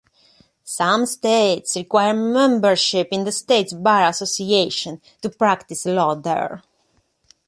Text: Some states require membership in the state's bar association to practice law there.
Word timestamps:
Some 0.63 1.05
states 1.05 1.75
require 1.75 2.15
membership 2.15 3.09
in 3.11 3.23
the 3.23 3.31
state's 3.31 3.71
bar 3.73 4.07
association 4.07 4.99
to 5.21 5.29
practice 5.29 5.85
law 5.85 6.15
there. 6.15 6.63